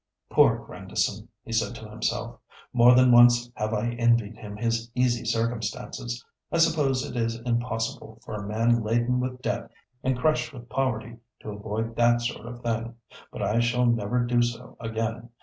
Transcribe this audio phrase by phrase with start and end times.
[0.31, 2.39] "Poor Grandison!" he said to himself.
[2.73, 6.25] "More than once have I envied him his easy circumstances.
[6.51, 9.69] I suppose it is impossible for a man laden with debt
[10.03, 12.95] and crushed with poverty to avoid that sort of thing.
[13.31, 15.29] But I shall never do so again.